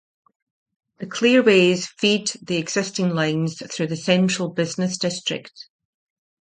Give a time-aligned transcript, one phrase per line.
[0.97, 5.53] The clearways feed the existing lines through the Central Business District.